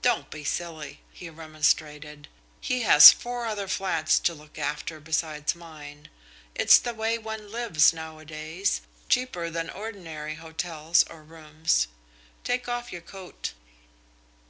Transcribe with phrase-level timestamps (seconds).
[0.00, 2.28] "Don't be silly," he remonstrated.
[2.58, 6.08] "He has four other flats to look after besides mine.
[6.54, 11.86] It's the way one lives, nowadays, cheaper than ordinary hotels or rooms.
[12.44, 13.52] Take off your coat."